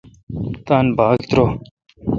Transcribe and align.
تان 0.65 0.85
باگ 0.97 1.19
ترو۔ 1.29 1.45